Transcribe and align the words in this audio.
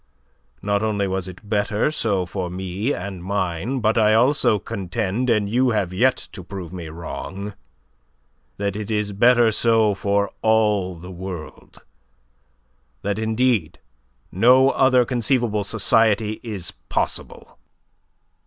Not 0.63 0.81
only 0.81 1.07
was 1.07 1.27
it 1.27 1.47
better 1.47 1.91
so 1.91 2.25
for 2.25 2.49
me 2.49 2.91
and 2.91 3.23
mine, 3.23 3.81
but 3.81 3.99
I 3.99 4.15
also 4.15 4.57
contend, 4.57 5.29
and 5.29 5.47
you 5.47 5.69
have 5.77 5.93
yet 5.93 6.15
to 6.31 6.43
prove 6.43 6.73
me 6.73 6.89
wrong, 6.89 7.53
that 8.57 8.75
it 8.75 8.89
is 8.89 9.13
better 9.13 9.51
so 9.51 9.93
for 9.93 10.31
all 10.41 10.95
the 10.95 11.11
world; 11.11 11.83
that, 13.03 13.19
indeed, 13.19 13.77
no 14.31 14.71
other 14.71 15.05
conceivable 15.05 15.63
society 15.63 16.39
is 16.41 16.71
possible. 16.89 17.59